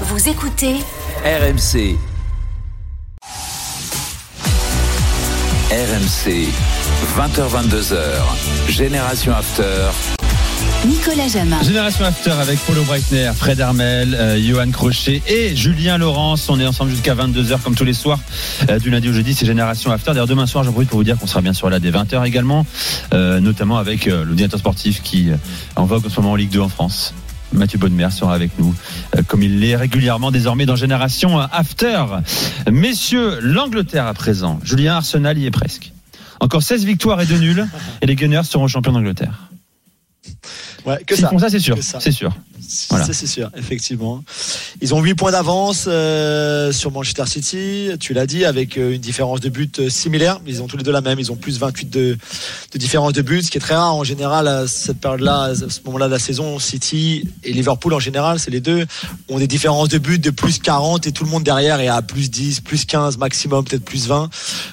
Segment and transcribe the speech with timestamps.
[0.00, 0.74] Vous écoutez
[1.24, 1.96] RMC.
[5.70, 6.48] RMC,
[7.16, 7.96] 20h22h,
[8.68, 9.90] Génération After.
[10.84, 11.62] Nicolas Jamin.
[11.62, 16.48] Génération After avec Paulo Breitner, Fred Hermel, euh, Johan Crochet et Julien Laurence.
[16.48, 18.18] On est ensemble jusqu'à 22h comme tous les soirs
[18.68, 19.32] euh, du lundi au jeudi.
[19.32, 20.10] C'est Génération After.
[20.10, 22.26] D'ailleurs, demain soir, j'en profite pour vous dire qu'on sera bien sûr là dès 20h
[22.26, 22.66] également,
[23.12, 25.36] euh, notamment avec euh, le directeur sportif qui euh,
[25.76, 27.14] en vogue en ce moment en Ligue 2 en France.
[27.54, 28.74] Mathieu Bonnemer sera avec nous,
[29.16, 32.04] euh, comme il l'est régulièrement désormais dans Génération After.
[32.70, 34.60] Messieurs, l'Angleterre à présent.
[34.64, 35.92] Julien Arsenal y est presque.
[36.40, 37.66] Encore 16 victoires et 2 nuls,
[38.02, 39.48] et les Gunners seront champions d'Angleterre.
[40.86, 41.76] Ouais, que S'ils font ça, c'est sûr.
[41.80, 42.32] C'est sûr.
[42.90, 43.06] Voilà.
[43.10, 44.22] C'est sûr, effectivement.
[44.80, 49.00] Ils ont 8 points d'avance euh, sur Manchester City, tu l'as dit, avec euh, une
[49.00, 50.40] différence de but euh, similaire.
[50.46, 51.18] Ils ont tous les deux la même.
[51.18, 52.16] Ils ont plus 28 de,
[52.72, 55.54] de différence de but, ce qui est très rare en général à cette période-là, à
[55.54, 56.58] ce moment-là de la saison.
[56.58, 58.86] City et Liverpool en général, c'est les deux,
[59.28, 62.02] ont des différences de but de plus 40 et tout le monde derrière est à
[62.02, 64.30] plus 10, plus 15 maximum, peut-être plus 20.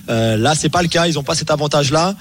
[0.09, 1.07] Euh, là, c'est pas le cas.
[1.07, 2.15] Ils n'ont pas cet avantage-là.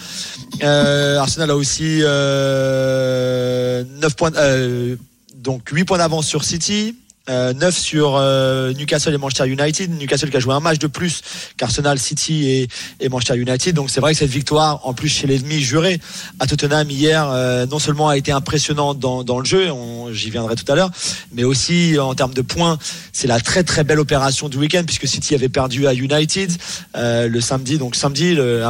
[0.63, 4.33] Euh, Arsenal a aussi euh, 9 points.
[4.37, 4.97] euh,
[5.37, 6.97] donc 8 points d'avance sur City.
[7.29, 9.91] Euh, 9 sur euh, Newcastle et Manchester United.
[10.01, 11.21] Newcastle qui a joué un match de plus
[11.59, 12.69] qu'Arsenal, City et,
[12.99, 13.75] et Manchester United.
[13.75, 16.01] Donc c'est vrai que cette victoire, en plus chez l'ennemi juré
[16.41, 19.69] à Tottenham hier, euh, non seulement a été impressionnante dans, dans le jeu,
[20.13, 20.91] j'y viendrai tout à l'heure,
[21.33, 22.79] mais aussi en termes de points,
[23.13, 26.51] c'est la très très belle opération du week-end puisque City avait perdu à United
[26.97, 28.63] euh, le samedi, donc samedi le,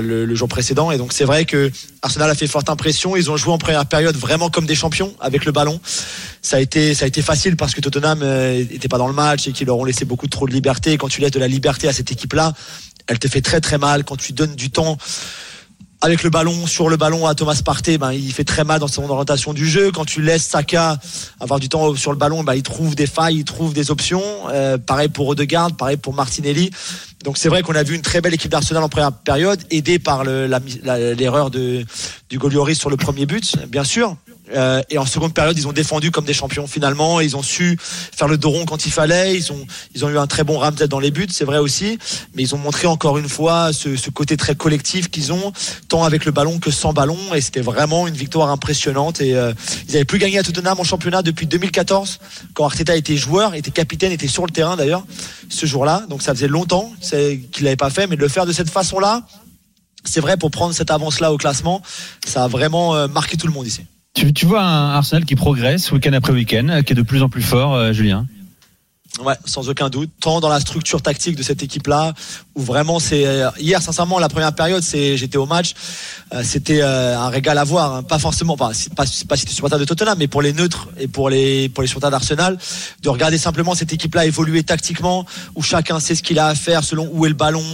[0.00, 0.90] le- le jour précédent.
[0.90, 1.70] Et donc c'est vrai que
[2.02, 3.14] Arsenal a fait forte impression.
[3.16, 5.78] Ils ont joué en première période vraiment comme des champions avec le ballon.
[6.40, 9.14] Ça a été ça a été facile parce que Tottenham euh, était pas dans le
[9.14, 10.96] match et qu'ils leur ont laissé beaucoup trop de liberté.
[10.96, 12.52] Quand tu laisses de la liberté à cette équipe-là,
[13.06, 14.04] elle te fait très très mal.
[14.04, 14.98] Quand tu donnes du temps
[16.00, 18.86] avec le ballon, sur le ballon à Thomas Partey, ben, il fait très mal dans
[18.86, 19.90] son orientation du jeu.
[19.90, 20.96] Quand tu laisses Saka
[21.40, 24.22] avoir du temps sur le ballon, ben, il trouve des failles, il trouve des options.
[24.50, 26.70] Euh, pareil pour Odegaard, pareil pour Martinelli.
[27.24, 29.98] Donc c'est vrai qu'on a vu une très belle équipe d'Arsenal en première période, aidée
[29.98, 31.84] par l'erreur de
[32.30, 34.16] du Golioris sur le premier but, bien sûr.
[34.54, 37.20] Euh, et en seconde période, ils ont défendu comme des champions finalement.
[37.20, 39.36] Ils ont su faire le dos rond quand il fallait.
[39.36, 41.98] Ils ont, ils ont eu un très bon Ramsey dans les buts, c'est vrai aussi.
[42.34, 45.52] Mais ils ont montré encore une fois ce, ce côté très collectif qu'ils ont,
[45.88, 47.18] tant avec le ballon que sans ballon.
[47.34, 49.20] Et c'était vraiment une victoire impressionnante.
[49.20, 49.52] Et euh,
[49.88, 52.18] ils n'avaient plus gagné à Tottenham en championnat depuis 2014,
[52.54, 55.04] quand Arteta était joueur, était capitaine, était sur le terrain d'ailleurs
[55.48, 56.04] ce jour-là.
[56.08, 59.22] Donc ça faisait longtemps qu'il l'avait pas fait, mais de le faire de cette façon-là.
[60.04, 61.82] C'est vrai pour prendre cette avance-là au classement,
[62.24, 63.82] ça a vraiment euh, marqué tout le monde ici.
[64.18, 67.42] Tu, vois un Arsenal qui progresse week-end après week-end, qui est de plus en plus
[67.42, 68.26] fort, euh, Julien?
[69.24, 70.10] Ouais, sans aucun doute.
[70.20, 72.12] Tant dans la structure tactique de cette équipe-là,
[72.54, 75.74] où vraiment c'est euh, hier, sincèrement, la première période, c'est j'étais au match,
[76.32, 77.94] euh, c'était euh, un régal à voir.
[77.94, 78.02] hein.
[78.04, 81.08] Pas forcément, pas pas, pas si t'es supporter de Tottenham, mais pour les neutres et
[81.08, 82.58] pour les pour les supporters d'Arsenal,
[83.02, 85.26] de regarder simplement cette équipe-là évoluer tactiquement,
[85.56, 87.64] où chacun sait ce qu'il a à faire selon où est le ballon.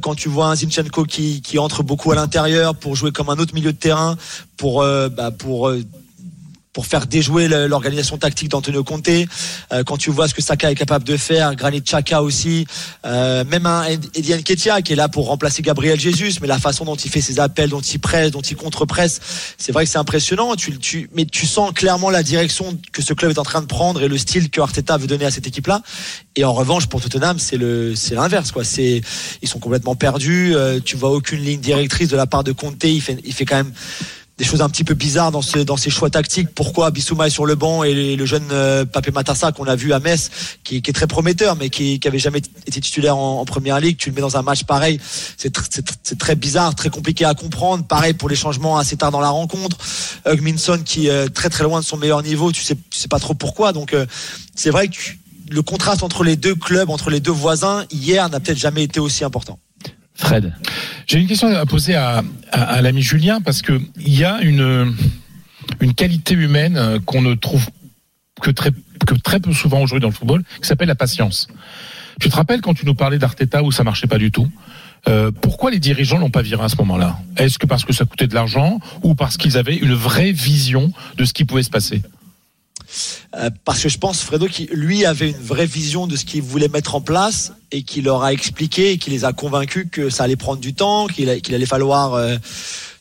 [0.00, 3.38] Quand tu vois un Zinchenko qui qui entre beaucoup à l'intérieur pour jouer comme un
[3.38, 4.16] autre milieu de terrain,
[4.56, 5.70] pour bah, pour
[6.72, 9.08] pour faire déjouer l'organisation tactique d'Antonio Conte.
[9.08, 12.66] Euh, quand tu vois ce que Saka est capable de faire, Granit Xhaka aussi,
[13.04, 16.58] euh, même un Ed- Eddie Nketiah qui est là pour remplacer Gabriel Jesus, mais la
[16.58, 19.20] façon dont il fait ses appels, dont il presse, dont il contre-presse,
[19.58, 20.56] c'est vrai que c'est impressionnant.
[20.56, 23.66] Tu, tu, mais tu sens clairement la direction que ce club est en train de
[23.66, 25.82] prendre et le style que Arteta veut donner à cette équipe-là.
[26.36, 27.58] Et en revanche, pour Tottenham, c'est
[27.94, 28.64] c'est l'inverse, quoi.
[28.64, 29.02] C'est,
[29.42, 30.54] ils sont complètement perdus.
[30.56, 32.82] Euh, tu vois aucune ligne directrice de la part de Conte.
[32.84, 33.72] Il fait, il fait quand même
[34.42, 36.48] des choses un petit peu bizarres dans, ce, ses choix tactiques.
[36.52, 39.92] Pourquoi Bissouma est sur le banc et le, jeune euh, Papé Matassa qu'on a vu
[39.92, 40.30] à Metz,
[40.64, 44.10] qui, est très prometteur, mais qui, qui avait jamais été titulaire en, première ligue, tu
[44.10, 44.98] le mets dans un match pareil,
[45.36, 47.84] c'est tr- c'est tr- c'est très bizarre, très compliqué à comprendre.
[47.84, 49.76] Pareil pour les changements assez tard dans la rencontre.
[50.26, 53.20] Hugminson qui est très très loin de son meilleur niveau, tu sais, tu sais pas
[53.20, 53.72] trop pourquoi.
[53.72, 54.06] Donc euh,
[54.56, 54.96] c'est vrai que
[55.50, 58.98] le contraste entre les deux clubs, entre les deux voisins, hier n'a peut-être jamais été
[58.98, 59.60] aussi important.
[60.14, 60.52] Fred.
[61.06, 64.40] J'ai une question à poser à, à, à l'ami Julien parce que il y a
[64.42, 64.94] une
[65.80, 67.66] une qualité humaine euh, qu'on ne trouve
[68.40, 68.70] que très
[69.06, 71.48] que très peu souvent aujourd'hui dans le football, qui s'appelle la patience.
[72.20, 74.48] Tu te rappelles quand tu nous parlais d'Arteta où ça marchait pas du tout
[75.08, 77.18] euh, pourquoi les dirigeants l'ont pas viré à ce moment-là?
[77.36, 80.92] Est-ce que parce que ça coûtait de l'argent ou parce qu'ils avaient une vraie vision
[81.16, 82.02] de ce qui pouvait se passer?
[83.34, 86.42] Euh, parce que je pense Fredo qui lui avait une vraie vision de ce qu'il
[86.42, 90.10] voulait mettre en place et qui leur a expliqué et qui les a convaincus que
[90.10, 92.36] ça allait prendre du temps, qu'il allait falloir euh,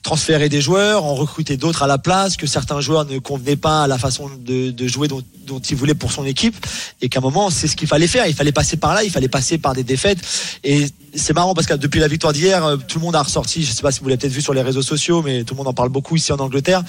[0.03, 3.83] transférer des joueurs, en recruter d'autres à la place, que certains joueurs ne convenaient pas
[3.83, 6.56] à la façon de, de jouer dont, dont il voulait pour son équipe
[7.01, 8.25] et qu'à un moment c'est ce qu'il fallait faire.
[8.27, 10.18] Il fallait passer par là, il fallait passer par des défaites
[10.63, 13.63] et c'est marrant parce que depuis la victoire d'hier, euh, tout le monde a ressorti.
[13.63, 15.57] Je sais pas si vous l'avez peut-être vu sur les réseaux sociaux, mais tout le
[15.57, 16.83] monde en parle beaucoup ici en Angleterre.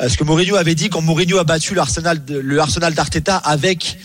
[0.00, 2.94] Euh, ce que Mourinho avait dit quand Mourinho a battu le Arsenal, de- le Arsenal
[2.94, 3.98] d'Arteta avec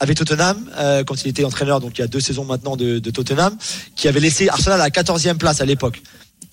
[0.00, 2.98] avec Tottenham euh, quand il était entraîneur, donc il y a deux saisons maintenant de,
[2.98, 3.56] de Tottenham,
[3.96, 6.02] qui avait laissé Arsenal à la 14e place à l'époque.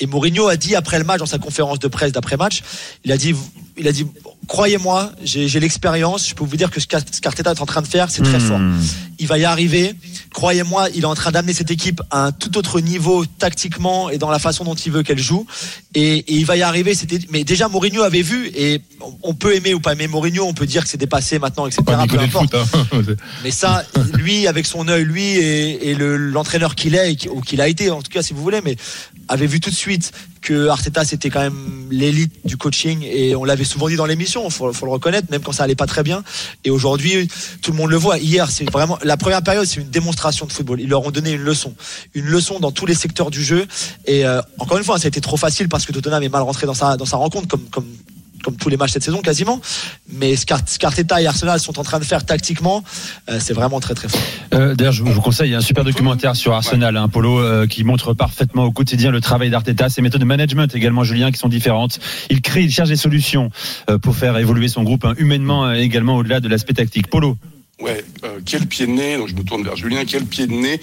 [0.01, 2.63] Et Mourinho a dit après le match, dans sa conférence de presse d'après-match,
[3.06, 3.36] il a dit,
[3.77, 4.07] il a dit,
[4.47, 7.81] croyez-moi, j'ai l'expérience, je peux vous dire que ce qu'Ar- ce qu'Arteta est en train
[7.81, 8.47] de faire, c'est très Hmm.
[8.47, 8.59] fort.
[9.19, 9.93] Il va y arriver.
[10.33, 14.17] Croyez-moi, il est en train d'amener cette équipe à un tout autre niveau tactiquement et
[14.17, 15.45] dans la façon dont il veut qu'elle joue.
[15.93, 16.93] Et, et il va y arriver.
[17.29, 18.81] Mais déjà Mourinho avait vu et
[19.23, 21.81] on- peut aimer ou pas aimer Mourinho, on peut dire que c'est dépassé maintenant, etc.
[21.85, 22.55] Peu importe.
[22.55, 22.55] foot.
[22.93, 23.01] hein.
[23.43, 23.83] Mais ça,
[24.13, 27.89] lui, avec son œil, lui et, et le- l'entraîneur qu'il est, ou qu'il a été,
[27.91, 28.75] en tout cas, si vous voulez, mais
[29.27, 30.11] avait vu tout de suite
[30.41, 34.31] que Arteta c'était quand même l'élite du coaching et on l'avait souvent dit dans l'émission,
[34.31, 36.24] faut, faut le reconnaître, même quand ça allait pas très bien.
[36.63, 37.28] Et aujourd'hui,
[37.62, 38.18] tout le monde le voit.
[38.18, 40.80] Hier, c'est vraiment la première période, c'est une démonstration de football.
[40.80, 41.74] Ils leur ont donné une leçon,
[42.13, 43.68] une leçon dans tous les secteurs du jeu.
[44.06, 46.44] Et euh, encore une fois, ça a été trop facile parce que Tottenham est mal
[46.44, 47.86] rentré dans sa rencontre, comme
[48.43, 49.61] comme tous les matchs cette saison quasiment.
[50.13, 52.83] Mais ce qu'Ar- ce qu'Arteta et Arsenal sont en train de faire tactiquement,
[53.29, 54.21] euh, c'est vraiment très très fort.
[54.53, 58.13] Euh, D'ailleurs, je vous conseille un super documentaire sur Arsenal, un polo euh, qui montre
[58.13, 61.99] parfaitement au quotidien le travail d'Arteta, ses méthodes de management également, Julien, qui sont différentes.
[62.29, 63.49] Il crée, il cherche des solutions
[64.01, 67.07] pour faire évoluer son groupe hein, humainement également au-delà de l'aspect tactique.
[67.07, 67.38] Polo.
[67.81, 70.54] Ouais, euh, quel pied de nez, donc je me tourne vers Julien, quel pied de
[70.54, 70.80] nez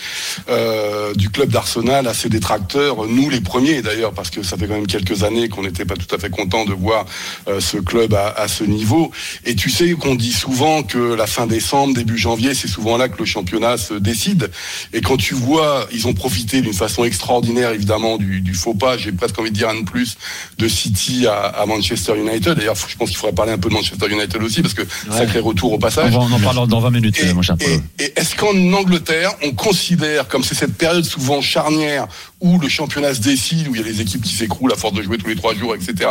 [0.49, 4.67] euh, du club d'Arsenal à ses détracteurs, nous les premiers d'ailleurs, parce que ça fait
[4.67, 7.06] quand même quelques années qu'on n'était pas tout à fait content de voir
[7.47, 9.12] euh, ce club à, à ce niveau.
[9.45, 13.09] Et tu sais qu'on dit souvent que la fin décembre, début janvier, c'est souvent là
[13.09, 14.51] que le championnat se décide.
[14.93, 18.97] Et quand tu vois, ils ont profité d'une façon extraordinaire évidemment du, du faux pas,
[18.99, 20.17] j'ai presque envie de dire un de plus,
[20.59, 22.55] de City à, à Manchester United.
[22.59, 25.39] D'ailleurs, je pense qu'il faudrait parler un peu de Manchester United aussi, parce que sacré
[25.39, 26.12] retour au On, passage.
[26.12, 29.31] va, on en parle dans 20 minutes, Et, mon cher et- et est-ce qu'en Angleterre,
[29.44, 32.06] on considère, comme c'est cette période souvent charnière
[32.40, 34.94] où le championnat se décide, où il y a les équipes qui s'écroulent à force
[34.94, 36.08] de jouer tous les trois jours, etc.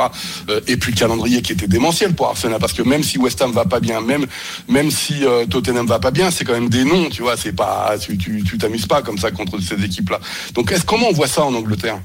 [0.49, 3.41] euh, et puis le calendrier qui était démentiel pour Arsenal, parce que même si West
[3.41, 4.25] Ham va pas bien, même
[4.67, 7.37] même si euh, Tottenham va pas bien, c'est quand même des noms, tu vois.
[7.37, 10.19] C'est pas, tu tu tu t'amuses pas comme ça contre ces équipes-là.
[10.53, 11.99] Donc est-ce comment on voit ça en Angleterre?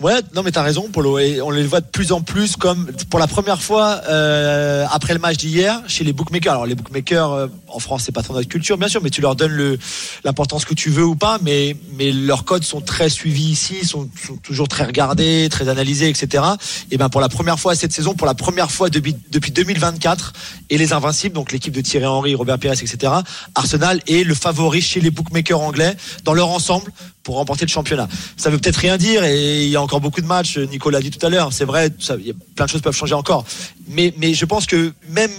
[0.00, 1.18] Ouais, non mais t'as raison, Polo.
[1.18, 5.12] Et on les voit de plus en plus comme pour la première fois euh, après
[5.12, 6.52] le match d'hier chez les bookmakers.
[6.54, 9.20] Alors les bookmakers euh, en France c'est pas trop notre culture, bien sûr, mais tu
[9.20, 9.78] leur donnes
[10.24, 11.38] l'importance que tu veux ou pas.
[11.42, 11.74] Mais
[12.12, 14.08] leurs codes sont très suivis ici, sont,
[14.42, 16.44] toujours très regardés, très analysés, etc.
[16.90, 20.32] Et ben pour la première fois cette saison, pour la première fois depuis depuis 2024
[20.70, 23.12] et les Invincibles, donc l'équipe de Thierry Henry, Robert Pires, etc.
[23.54, 28.08] Arsenal est le favori chez les bookmakers anglais dans leur ensemble pour remporter le championnat.
[28.36, 30.58] Ça veut peut-être rien dire et il y a encore beaucoup de matchs.
[30.58, 31.52] Nicolas l'a dit tout à l'heure.
[31.52, 33.44] C'est vrai, ça- y a plein de choses peuvent changer encore.
[33.88, 35.30] Mais je pense que même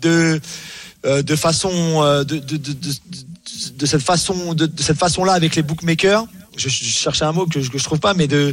[0.00, 0.40] de
[1.06, 5.56] euh, de façon euh, de, de, de, de, cette façon de, cette façon là avec
[5.56, 6.26] les bookmakers
[6.56, 8.52] je, je cherchais un mot que je, que je trouve pas mais de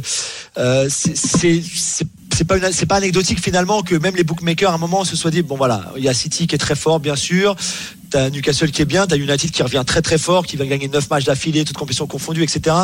[0.56, 5.14] euh, c'est pas c'est pas anecdotique finalement que même les bookmakers à un moment se
[5.14, 7.54] soient dit bon voilà il y a City qui est très fort bien sûr
[8.10, 10.88] T'as Newcastle qui est bien, t'as United qui revient très très fort, qui va gagner
[10.88, 12.74] 9 matchs d'affilée, toutes compétitions confondues, etc.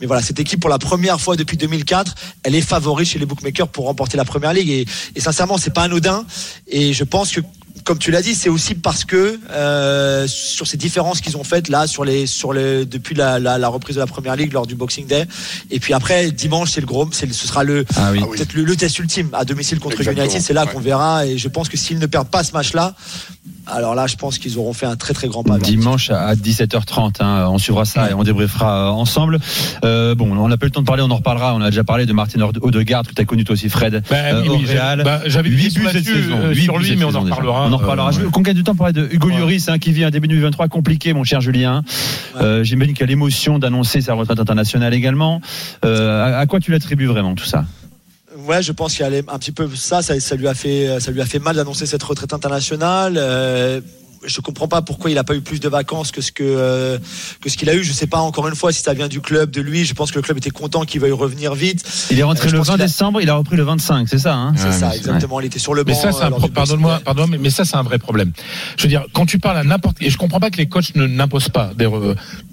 [0.00, 2.14] Mais voilà, cette équipe pour la première fois depuis 2004,
[2.44, 4.70] elle est favorite chez les bookmakers pour remporter la première ligue.
[4.70, 4.86] Et,
[5.16, 6.24] et sincèrement, c'est pas anodin.
[6.68, 7.40] Et je pense que
[7.88, 11.70] comme tu l'as dit, c'est aussi parce que euh, sur ces différences qu'ils ont faites
[11.70, 14.66] là, sur les, sur les, depuis la, la, la reprise de la première ligue lors
[14.66, 15.26] du Boxing Day,
[15.70, 18.08] et puis après dimanche, c'est le gros, c'est le- ce sera le Ah.
[18.08, 18.20] Ah oui.
[18.36, 20.42] peut-être le, le test ultime à domicile contre Exactement, United.
[20.42, 20.70] C'est là ouais.
[20.72, 22.94] qu'on verra, et je pense que s'ils ne perdent pas ce match-là,
[23.70, 25.58] alors là, je pense qu'ils auront fait un très très grand pas.
[25.58, 29.38] Dimanche à 17h30, hein, on suivra ça et on débriefera ensemble.
[29.84, 31.54] Euh, bon, on n'a pas eu le temps de parler, on en reparlera.
[31.54, 34.02] On a déjà parlé de Martin Ode- Odegaard, que tu as connu toi aussi, Fred.
[34.10, 34.64] Bah, euh, oui,
[35.04, 36.34] bah, j'avais Huit dit buts cette saison.
[36.36, 37.66] euh, sur buts lui, cette mais on en reparlera.
[37.68, 38.08] On en reparlera.
[38.08, 39.36] Euh, Je veux qu'on gagne du temps pour parler de Hugo Ouais.
[39.38, 41.82] Lloris, hein, qui vit un début 2023 compliqué, mon cher Julien.
[42.40, 45.40] Euh, J'imagine qu'il y a l'émotion d'annoncer sa retraite internationale également.
[45.84, 47.64] Euh, à, à quoi tu l'attribues vraiment tout ça?
[48.48, 50.98] Ouais, je pense qu'il y a un petit peu ça, ça, ça lui a fait,
[51.00, 53.16] ça lui a fait mal d'annoncer cette retraite internationale.
[53.18, 53.82] Euh,
[54.26, 56.98] je comprends pas pourquoi il a pas eu plus de vacances que ce que euh,
[57.40, 57.84] que ce qu'il a eu.
[57.84, 59.84] Je sais pas encore une fois si ça vient du club, de lui.
[59.84, 61.84] Je pense que le club était content qu'il veuille revenir vite.
[62.10, 64.08] Il est rentré Euh, le pense 20 qu'il a- décembre, il a repris le 25,
[64.08, 64.52] c'est ça hein?
[64.56, 65.40] C'est Ouais, ça, exactement.
[65.40, 65.92] Il était sur le banc.
[65.92, 68.32] Mais ça, c'est euh, un pro- pardonne-moi, pardon, mais, mais ça, c'est un vrai problème.
[68.76, 70.94] Je veux dire, quand tu parles à n'importe, et je comprends pas que les coachs
[70.94, 71.72] ne n'imposent pas.
[71.76, 71.88] Des,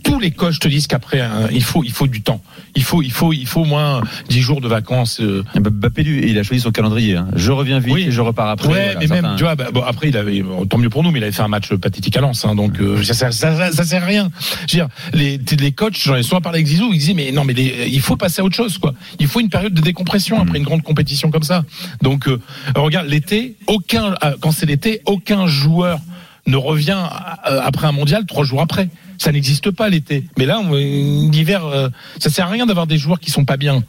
[0.04, 2.42] tous les coachs te disent qu'après, un- il faut, il faut du temps.
[2.76, 5.20] Il faut, il faut, il faut au moins 10 jours de vacances.
[5.22, 5.44] euh.
[5.56, 7.16] Mbappé, lui, il a choisi son calendrier.
[7.16, 7.28] hein.
[7.36, 8.06] Je reviens vite Oui.
[8.08, 8.68] et je repars après.
[8.68, 10.90] ouais, Voilà, mais certains- même, tu vois, bah, bon, après, il avait, bon, tant mieux
[10.90, 13.14] pour nous, mais il avait fait un match pathétique à Lens, hein, donc euh, ça,
[13.14, 14.30] ça, ça, ça sert à rien.
[14.68, 17.32] Je veux dire, les, les coachs, j'en ai souvent parlé avec Zizou, ils disaient, mais
[17.32, 18.94] non, mais les- il faut passer à autre chose, quoi.
[19.20, 21.64] Il faut une période de décompression après une grande compétition comme ça.
[22.02, 22.40] Donc, euh,
[22.76, 26.00] regarde, l'été, aucun, euh, quand c'est l'été, aucun joueur
[26.48, 27.02] ne revient
[27.50, 28.90] euh, après un mondial trois jours après.
[29.18, 30.26] Ça n'existe pas l'été.
[30.38, 33.82] Mais là, l'hiver, euh, ça sert à rien d'avoir des joueurs qui sont pas bien.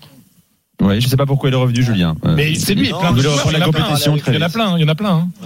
[0.81, 2.15] Ouais, je sais pas pourquoi il est revenu, Julien.
[2.25, 4.77] Euh, Mais c'est lui, plein de il joueurs, il y en a plein, hein.
[4.79, 5.45] il y en a plein, y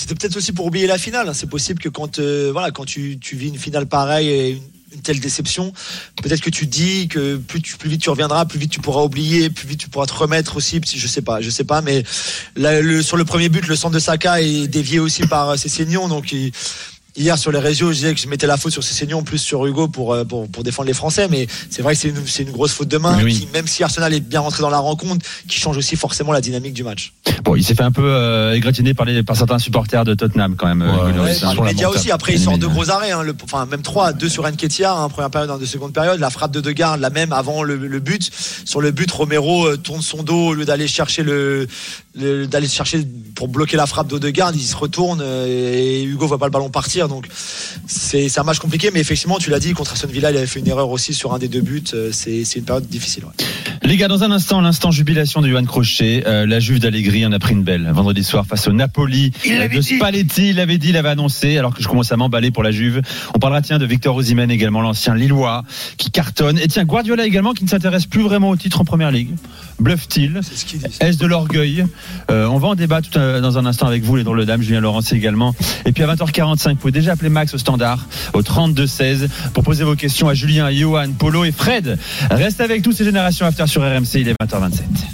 [0.00, 1.30] c'était peut-être aussi pour oublier la finale.
[1.34, 4.50] C'est possible que quand, euh, voilà, quand tu, vis une finale pareille et
[4.92, 5.74] une, telle déception,
[6.22, 9.68] peut-être que tu dis que plus, vite tu reviendras, plus vite tu pourras oublier, plus
[9.68, 10.80] vite tu pourras te remettre aussi.
[10.82, 12.02] Je sais pas, je sais pas, mais
[13.02, 16.50] sur le premier but, le centre de Saka est dévié aussi par Cessignon, donc il,
[17.16, 19.66] Hier sur les réseaux, je disais que je mettais la faute sur Cessignon plus sur
[19.66, 22.44] Hugo pour, euh, pour, pour défendre les Français, mais c'est vrai que c'est une, c'est
[22.44, 24.78] une grosse faute de main, Oui, qui, même si Arsenal est bien rentré dans la
[24.78, 27.12] rencontre, qui change aussi forcément la dynamique du match.
[27.42, 30.54] Bon, il s'est fait un peu euh, égratigner par, les, par certains supporters de Tottenham
[30.56, 30.82] quand même.
[30.82, 31.52] euh, Ouais, Hugo Ouais, hein.
[31.54, 32.00] les médias montagne.
[32.00, 32.10] aussi.
[32.12, 35.08] Après, il sort deux gros arrêts, hein, le- enfin même trois, deux sur Nketiah, hein,
[35.08, 36.20] première période, un de seconde période.
[36.20, 38.30] La frappe de Degarde, la même avant le, le but.
[38.64, 41.66] Sur le but, Romero euh, tourne son dos au lieu d'aller chercher le,
[42.14, 44.52] le- d'aller chercher pour bloquer la frappe d'Odegaard.
[44.54, 46.99] Il se retourne euh, et Hugo voit pas le ballon partir.
[47.08, 47.26] Donc
[47.86, 50.60] c'est un match compliqué, mais effectivement, tu l'as dit, contre Aston Villa, il avait fait
[50.60, 51.82] une erreur aussi sur un des deux buts.
[51.94, 53.24] Euh, C'est une période difficile.
[53.82, 56.22] Les gars, dans un instant, l'instant jubilation de Johan Crochet.
[56.26, 59.68] Euh, la Juve d'Allegri en a pris une belle vendredi soir face au Napoli euh,
[59.68, 60.50] de Spalletti.
[60.50, 63.00] Il l'avait dit, il l'avait annoncé, alors que je commence à m'emballer pour la Juve.
[63.34, 65.64] On parlera tiens de Victor Osimhen également, l'ancien Lillois,
[65.96, 66.58] qui cartonne.
[66.58, 69.30] Et tiens, Guardiola également, qui ne s'intéresse plus vraiment au titre en première ligue.
[69.80, 70.38] Bluffe-t-il.
[71.00, 71.86] Est-ce de l'orgueil?
[72.30, 74.44] Euh, On va en débattre tout à- dans un instant avec vous, les drôles de
[74.44, 75.54] dames, Julien Laurence également.
[75.86, 79.84] Et puis à 20h45, vous pouvez déjà appeler Max au standard, au 32-16, pour poser
[79.84, 81.98] vos questions à Julien, Johan, Polo et Fred.
[82.30, 85.10] Reste avec tous ces générations after sur RMC, il est 20h27.